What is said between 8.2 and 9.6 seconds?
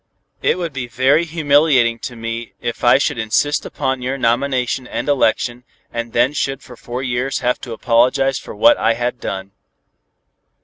for what I had done."